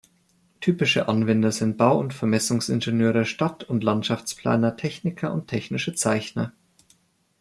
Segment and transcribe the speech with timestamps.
[0.61, 6.53] Typische Anwender sind Bau- und Vermessungsingenieure, Stadt- und Landschaftsplaner, Techniker und technische Zeichner.